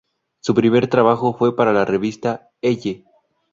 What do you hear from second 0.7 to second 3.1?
trabajo fue para la revista Elle.